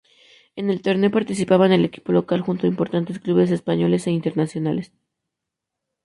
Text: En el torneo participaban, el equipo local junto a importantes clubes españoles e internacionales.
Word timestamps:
En 0.55 0.71
el 0.71 0.81
torneo 0.81 1.11
participaban, 1.11 1.71
el 1.71 1.85
equipo 1.85 2.11
local 2.11 2.41
junto 2.41 2.65
a 2.65 2.69
importantes 2.71 3.19
clubes 3.19 3.51
españoles 3.51 4.07
e 4.07 4.11
internacionales. 4.11 4.91